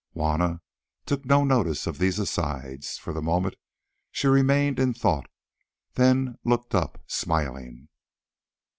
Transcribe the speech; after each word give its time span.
Juanna 0.13 0.61
took 1.05 1.25
no 1.25 1.43
notice 1.43 1.85
of 1.85 1.99
these 1.99 2.17
asides. 2.17 2.97
For 2.97 3.13
the 3.13 3.21
moment 3.21 3.53
she 4.09 4.25
remained 4.25 4.79
in 4.79 4.95
thought, 4.95 5.29
then 5.93 6.39
looked 6.43 6.73
up 6.73 7.03
smiling. 7.05 7.87